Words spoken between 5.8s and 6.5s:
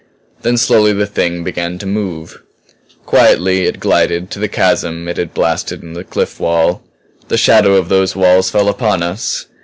in the cliff